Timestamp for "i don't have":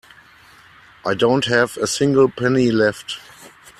1.05-1.77